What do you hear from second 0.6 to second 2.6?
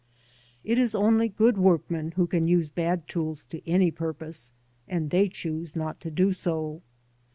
It is only good workmen who can